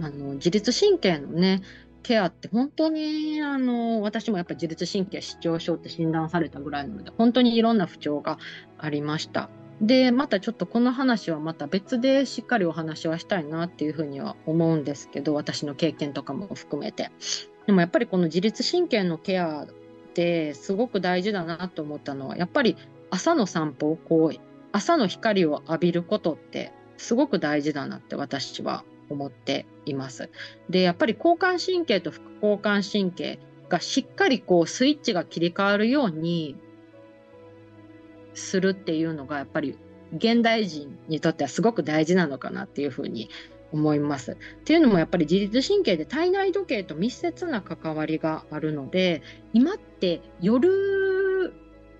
[0.00, 1.62] あの自律神経のね、
[2.02, 8.38] ケアって本当にあの私もやっぱり自律神経失調症って診断されたぐらいなので本当にいろんな不調が
[8.78, 9.50] ありました。
[9.80, 17.10] で、またちょっとこの話はまた別でしっかりお話はしたいなっていうふうには思うんですけど、私の経験とかも含めて。
[17.66, 22.76] でもやっぱりこの自律神経のケアってすごく大事だなと思ったのは、やっぱり
[23.10, 24.38] 朝の散歩、こう、
[24.72, 30.30] 朝の光を浴びることってすごく大事だなって私は思っています。
[30.68, 36.56] で、やっぱり交感神経と副交感神経がしっかりこうスイッチが切り替わるように
[38.40, 39.76] するっていうのがやっぱり
[40.16, 43.30] 現代人にとってはすごく大事なのかなっていうふうに
[43.72, 44.32] 思います。
[44.32, 49.22] っていうのもやっぱり自律神経で体内時計と密接な関わりがあるので
[49.52, 51.52] 今って夜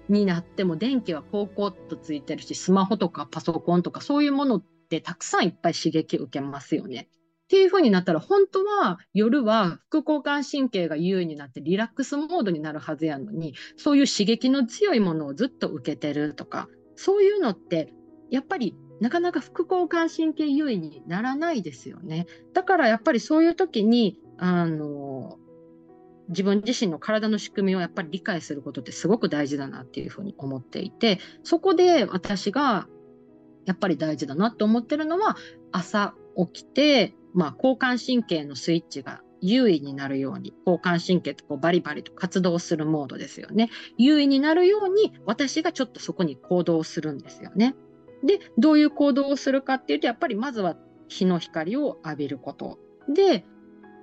[0.09, 7.09] になっても電気はこうこうとついてるしスマホとかパソコンとかそういうものってたくさんいっぱい刺激受けますよね。
[7.51, 17.93] っていう風になったら、本当は夜は副交感神経が優位になってリラックスモードになるはずやのに、そういう刺激の強いものをずっと受けてるとか、そういうのって、
[18.31, 22.27] やっぱりなかなか副交感神経優位にならないですよね。
[22.55, 25.37] だからやっぱりそういう時に、あの、
[26.29, 32.87] 自分自身の体の仕組みをやっぱり理解することってすごく大事だなっていうふうに思っていて、そこで私が
[33.65, 35.37] やっぱり大事だなと思ってるのは、
[35.73, 43.70] 朝起きて、まあ、交感神経のスイッチが優位になるように、交感神経とこうバリバリと活動するモードですよね。
[43.97, 47.74] 優位になるように、私がちょっとそこに行動するんですよね。
[48.24, 50.76] で、どういう行動をするかっていうと、やっぱりまずは
[51.09, 52.78] 日の光を浴びること。
[53.09, 53.45] で、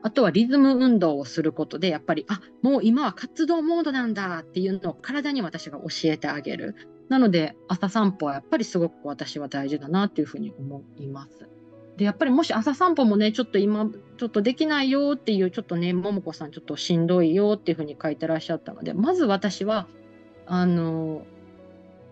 [0.03, 6.75] あとはリズム運動をすることで、やっぱり、あ、もう今は活動モードなんだっていうのを体に私が教えてあげる。
[7.09, 11.49] なので、朝散歩はやっぱりすごく私は大事だなっていうふうに思います。
[11.97, 19.87] で、やっぱりもし朝散歩もね、ちょっと今、ちょっとできないよっていう、ちょっとね、ももこさんちょっとしんどいよっていうふうに書いてらっしゃったので、まず私は、
[20.45, 21.25] あの、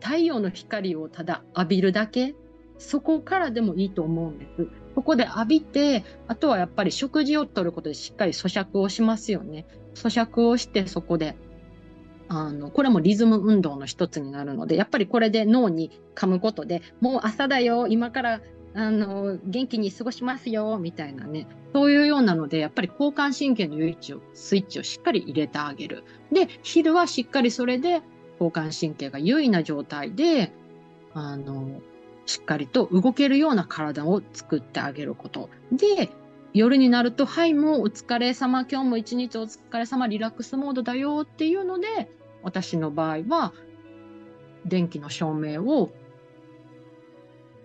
[0.02, 2.36] 太陽の光をただ浴びるだけ、
[2.78, 4.68] そこからでもいいと思うんです。
[4.96, 9.66] ここで浴びて、あとはやっぱり食事をとることでしっかり咀嚼をしますよね。
[9.94, 11.38] 咀嚼をしてそこで、
[12.28, 18.42] あの、これもリズム運動の一つになるので、やっぱりこれで脳に噛むことで、もう朝だよ、今から
[18.76, 21.48] あの、元気に過ごしますよ、みたいなね。
[21.74, 26.04] そういうようなので、やっぱり交感神経の唯一を、スイッチをしっかり入れてあげる。
[26.32, 28.02] で、昼はしっかりそれで、
[28.34, 30.52] 交感神経が優位な状態で、
[31.14, 31.82] あの、
[32.26, 35.50] しっかりと動けるような体を作ってあげること。
[35.72, 36.10] で、
[36.54, 42.10] 夜になると、はい、もうお疲れ様、今日も一日お疲れ様、リラックスモードだよっていうので、
[42.44, 43.54] 私の場合は、
[44.66, 45.92] 電気の照明を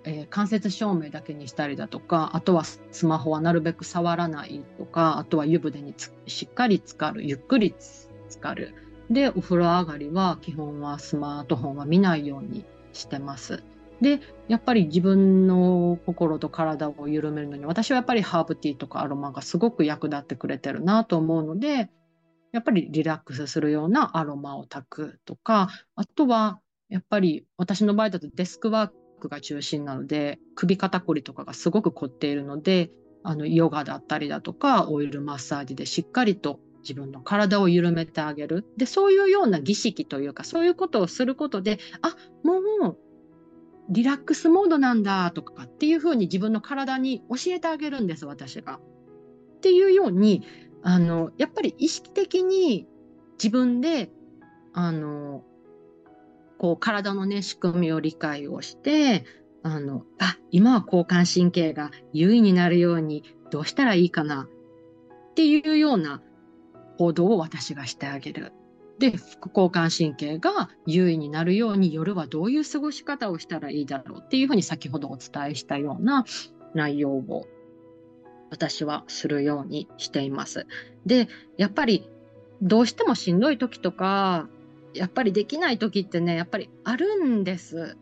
[0.05, 5.95] えー、間接照明だけにしたりだとか、あとはスマホはなるべく触らないとか、あとは湯船に
[6.27, 7.75] しっかり浸かる、ゆっくり
[8.29, 8.75] 浸かる。
[9.11, 13.63] で、お風呂上がりは基本はスマートフォンは見ないようにしてます。
[14.01, 21.91] で、やっぱり自分の心と体を緩めるのに、私はやっぱりハーブティーとかアロマがすごく役立ってくれてるなと思うので、
[22.53, 28.91] やっぱりリラックスするようなアロマを炊くとか、あとはやっぱり私の場合だとデスクワー
[29.21, 32.91] ククが中心なので首肩こりとかがすごく凝っているので
[33.23, 42.97] あのヨガだったりだとかオイルマッサージでしっかりと自分の体を緩めてあげるでそういうような儀式というかそういうことをすることであもう
[43.91, 48.79] リラックスモードなんだとかっていうふうに自分の体に教えてあげるんです私が。
[48.79, 50.43] っていうように
[50.83, 52.87] あのやっぱり意識的に
[53.33, 54.11] 自分で
[54.73, 55.45] あの
[56.61, 59.25] こう体のね、仕組みを理解をして、
[59.63, 64.47] あの、あ、今は交感神経が優位になるようにどうしたらいいかな
[65.31, 66.21] っていうような
[66.99, 68.53] 行動を私がしてあげる。
[68.99, 76.27] で、副交感神経が優位になるように夜はどういう過ごし方をしたらいいだろうっていうふうに先ほどお伝えしたような
[76.75, 77.47] 内容を
[78.51, 80.67] 私はするようにしています。
[81.07, 82.07] で、やっぱり
[82.61, 84.51] どうしてもしんどい時とか、
[84.95, 87.97] やっぱりできない時ってね、やっぱりあるんです。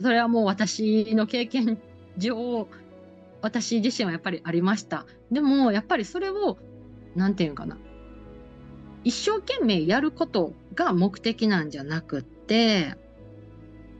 [0.00, 1.80] それはもう私の経験
[2.16, 2.68] 上、
[3.42, 5.06] 私自身はやっぱりありました。
[5.30, 6.58] でも、やっぱりそれを、
[7.14, 7.78] なんていうかな。
[9.04, 12.94] 一生懸命やることが目的なんじゃなくって、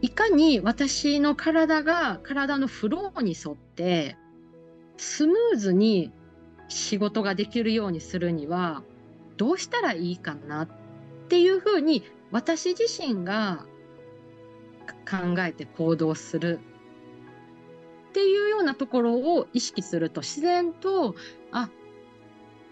[0.02, 4.16] いかに私の体が体のフローに沿って
[4.96, 6.10] スムーズに
[6.68, 8.82] 仕事ができるようにするには
[9.36, 10.68] どうしたらいいかなっ
[11.30, 12.02] っていうふうに
[12.32, 13.64] 私自身が
[15.08, 16.58] 考えて行動する
[18.08, 21.14] っていうようなところを意識すると自然と
[21.52, 21.70] あ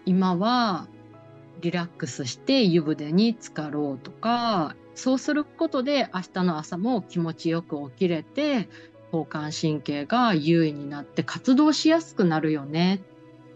[0.05, 0.89] 今は
[1.61, 8.67] リラックスして湯船に浸かろうとかそうすることで明日の朝も気持ちよく起きれて
[9.13, 13.01] 交感神経が優位になって活動しやすくなるよね。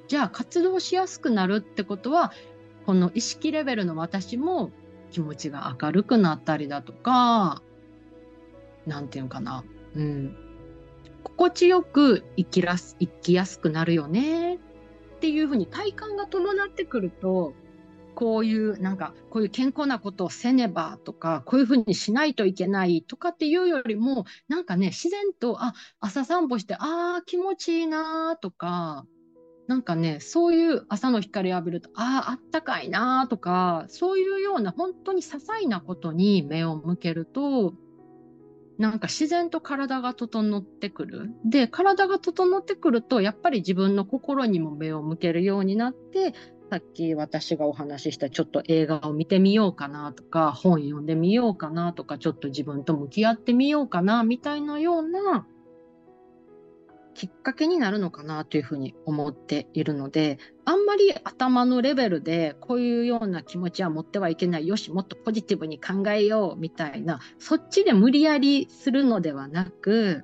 [0.08, 2.32] じゃあ活動しやすくなるってことは
[2.86, 4.72] この意識レベルの私も
[5.14, 7.62] 気持ちが明るくなったりだとか、
[8.86, 9.64] なんていうかな、
[9.96, 10.36] うん、
[11.24, 14.56] 心地よく生きらす生きやすくなるよね。
[14.56, 14.60] っ
[15.22, 17.54] ていうふうに体感が伴ってくると、
[18.16, 29.06] こういう、なんか、こういう健康なことをせねばとか、こういうふうにしないといけないとかっていうよりも、なんかね、自然と、あ、朝散歩して、ああ、気持ちいいなとか、
[29.68, 37.74] なんかね、そういう朝の光を浴びると、ああ、あったかいなとか、そういうような本当に些細なことに目を向けると、
[38.78, 41.32] なんか自然と体が整ってくる。
[41.46, 46.34] で、体が整ってくると、やっぱり自分の心にも目を向けるようになって、
[46.70, 55.46] さっき私がお話ししたちょっと映画を見てみようかなとか、本読んでみようかなとか、ちょっと自分と向き合ってみようかなみたいなような
[57.14, 70.24] きっかけになるのかなというふうに思っているので、あんまり頭のレベルでこういうような気持ちは持ってはいけない、よし、もっとポジティブに考えようみたいな、そっちで無理やりするのではなく、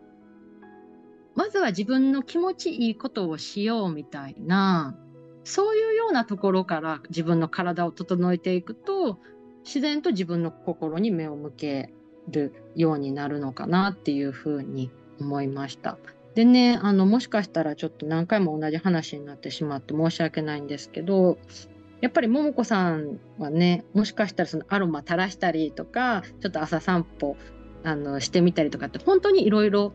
[1.35, 4.97] まずは自分の気持ちいいことをしようみたいな、
[5.43, 9.19] そういうようなところから自分の体を整えていくと、
[9.63, 11.93] 自然と自分の心に目を向け
[12.29, 15.97] るようになるのかなっていうふうに思いました。
[16.35, 21.37] でね、あの、もしかしたらちょっと何回も同じ話になってしまって申し訳ないんですけど、
[22.01, 27.35] やっぱり桃子さんはね、もしかしたらそのアロマ垂らしたりとか、ちょっと朝散歩
[27.83, 29.93] あのしてみたりとかって、本当にいろいろ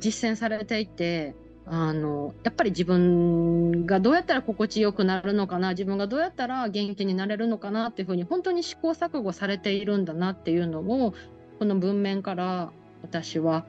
[0.00, 1.34] 実践されていて、
[1.70, 11.12] あのやっぱり自分がどうやったら心地よくなるのかな自分がどうやったら元気になれるのかなっていうふうに本当に試行錯誤されているんだなっていうのを
[11.58, 13.66] この文面から私は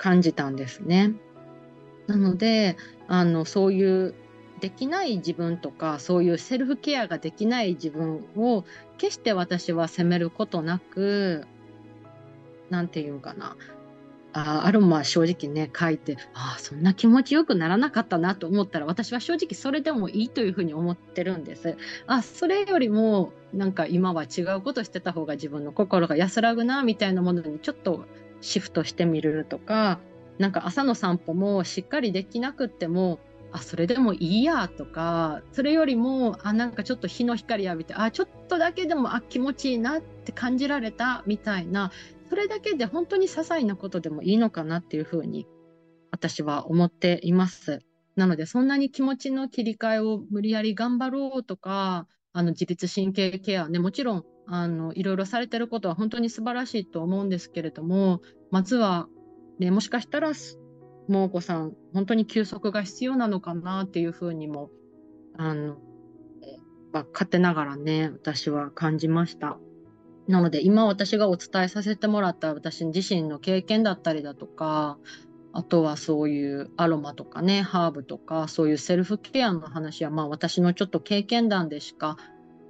[0.00, 1.12] 感じたんですね。
[2.06, 4.14] なのであのそういう
[4.60, 8.64] できない自分とかそういうセルフケアができない自分を
[8.96, 11.46] 決して私は責めることなく
[12.70, 13.56] 何て言うかな
[14.32, 21.76] あアロマ正直ね書いてああそんな気持ちよくならなかったなと思ったら私は正直それでもいいというふうに思ってるんです。
[22.06, 28.06] あそれよりもなんか今は違うことしてた方が自分の心が安らぐなみたいなものにちょっと
[28.40, 30.00] シフトしてみるとか、
[30.38, 33.18] なんか朝の散歩もしっかりできなくっても、
[33.52, 41.90] あ、それでもいいやとか、それよりも、あ、なんかちょっと日の光浴びて、あ、ちょっとだけでも、あ、気持ちいいなって感じられたみたいな、
[42.28, 45.48] それだけで本当に些細なことでもいいのかなっていうふうに
[46.12, 47.80] 私は思っています。
[48.14, 58.20] なので、そんなに気持ちの切り替えを無理やり頑張ろうとか、あの自律神経ケアね、もちろんあのいろいろされてることは本当に素晴らしいと思うんですけれども
[58.50, 59.06] まずは、
[59.60, 60.32] ね、もしかしたら
[61.06, 64.70] 桃子さん本当に休息が必要なのかなっていうふうにも
[65.38, 65.76] あの、
[66.92, 69.56] ま、勝手ながらね私は感じました。
[70.26, 74.98] なので今私がお伝えさせてもらった私自身の経験だったりだとか
[75.52, 82.16] あとはそういうアロマとかねハーブとかそういうセルフケアの話はまあ私のちょっと経験談でしか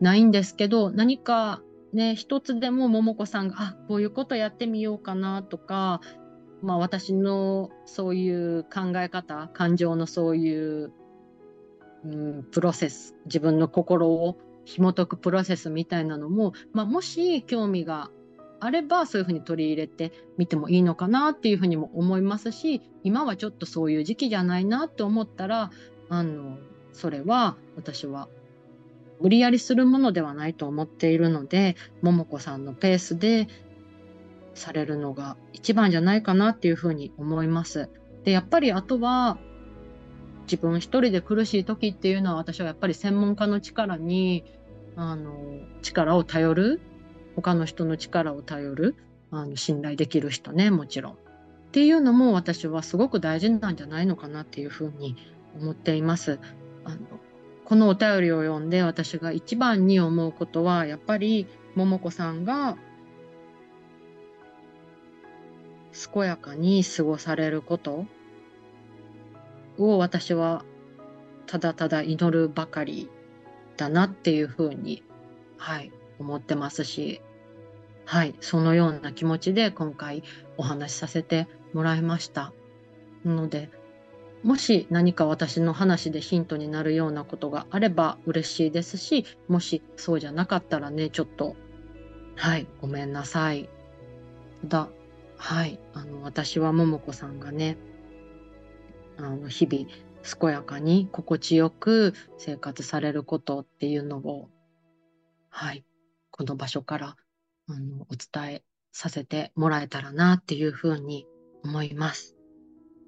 [0.01, 1.62] ないんですけど何か
[1.93, 6.01] ね、一つでも桃子さんが、あ、こういうことやってみようかなとか、
[6.62, 10.93] まあ私のそういう考え方、感情のそういう、
[12.05, 18.11] うん、プロセス、自分の心を紐解くプロセスみたいなのも、まあもし興味が
[18.61, 25.70] あればそういうふうに取り入れてみてもいいのかなっていうふうにも思いますし、今はちょっとそういう時期じゃないなって思ったら、
[26.09, 26.59] あの、
[26.93, 28.28] それは私は
[29.20, 33.48] 無理やりするものではないと思っているので、桃子さんのペースで
[34.54, 37.90] されるのが一番じゃないかなっていうふうに思います。
[38.24, 39.38] で、やっぱりあとは、
[40.44, 44.44] 自分一人で苦しい時っていうのは私はやっぱり専門家の力に、
[44.96, 45.34] あの、
[45.82, 46.80] 力を頼る、
[47.36, 48.96] 他の人の力を頼る、
[49.30, 51.12] あの、信頼できる人ね、もちろん。
[51.12, 51.16] っ
[51.72, 55.16] ていうのも私はすごく大事なんじゃないのかなっていうふうに
[55.56, 56.40] 思っています。
[56.84, 56.98] あの
[57.70, 61.46] このお便りを読んで私が一番に思うことは、やっぱり
[61.76, 62.76] 桃子さんが
[66.12, 68.06] 健やかに過ごされること
[69.78, 70.64] を私は
[71.46, 73.08] ただただ祈るばかり
[73.76, 75.04] だなっていうふうに、
[75.56, 77.20] はい、思ってますし、
[78.04, 80.24] はい、そのような気持ちで今回
[80.56, 82.52] お話しさせてもらいました。
[83.24, 83.70] ので、
[84.43, 91.57] もし何か私の話でヒントになるようなことがあれば嬉しいですし、もしそうじゃなかったらね、ちょっと、
[92.36, 93.68] はい、ごめんなさい。
[94.64, 94.88] だ、
[95.36, 97.76] はい、あの、私は桃子さんがね、
[99.18, 99.86] あの、日々、
[100.22, 104.49] 健やかに心地よく生活されることっていうのを、
[105.49, 105.84] はい、
[106.30, 107.16] この場所から
[107.68, 108.62] あのお伝え
[108.93, 111.26] させてもらえたらなっていうふうに
[111.64, 112.39] 思います。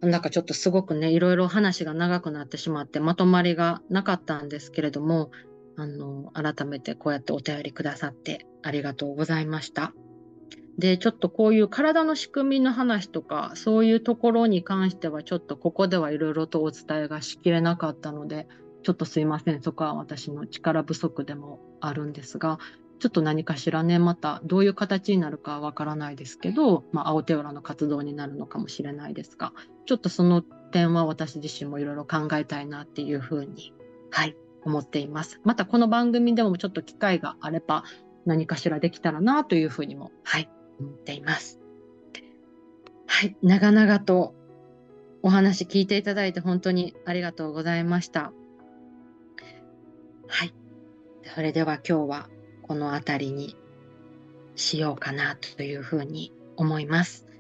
[0.03, 5.31] なんかちょっとすごくね、いろいろ話が長くなってしまって、まとまりがなかったんですけれども、
[5.77, 9.95] あの、改めてこうやってお便りくださってありがとうございました。
[10.77, 18.49] で、ちょっとこういう体の仕組みの話とか、そういうところに関しては、ちょっとここではいろいろとお伝えがしきれなかったので、
[18.83, 19.63] ちょっとすいません。
[19.63, 22.59] そこは私の力不足でもあるんですが、
[22.99, 29.53] ちょっと何かしらね、またどういう形になるかわからないですけど、まあ、青手浦の活動になるのかもしれないですが、
[29.87, 33.73] ちょっとその点は私自身もいろいろ考えたいなっていうふうに、
[34.11, 35.41] はい、思っています。
[35.45, 37.85] またこの番組でもちょっと機会があれば
[38.25, 40.49] 何かしらできたらなというふうにも、はい、
[40.81, 41.61] 思っています。
[43.07, 44.35] はい、長々と
[45.23, 48.33] お話聞いていただいて本当にありがとうございました。
[50.27, 50.55] はい。
[51.35, 52.29] それでは今日は
[52.63, 53.57] この辺りに
[54.57, 57.32] しようかなというふうに思います。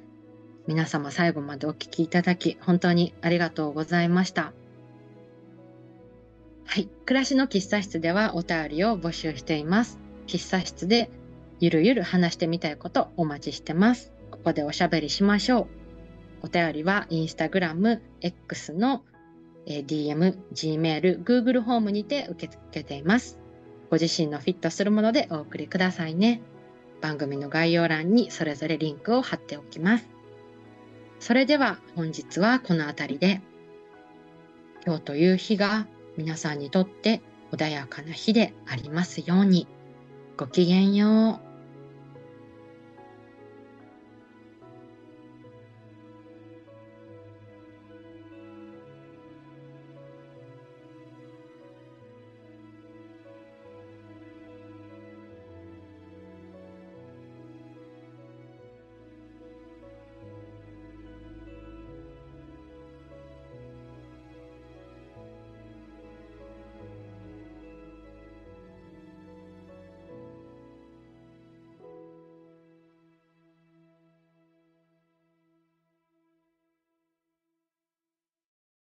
[0.66, 4.52] 皆様最後までお聴きいただき本当にありがとうございました。
[6.64, 6.88] はい。
[7.04, 9.98] 暮らしの喫茶室ではお便りを募集しています。
[10.26, 11.10] 喫茶室で
[11.60, 14.12] ゆるゆる話してみたいことお待ちしてます。
[14.30, 15.62] ここでおしゃべりしましょ
[16.42, 16.46] う。
[16.46, 19.04] お便りはインスタグラム、X の
[19.66, 23.38] DM、Gmail、Google ホームにて受け付けています。
[23.90, 26.40] ご自身のフィットするものでお送りくださいね。
[27.00, 30.11] 番組の概要欄にそれぞれリンクを貼っておきます。
[31.22, 33.40] それでは本日はこの辺りで、
[34.84, 39.68] 今日という日が皆さんにとって穏やかな日でありますように。
[40.36, 41.51] ごきげんよう。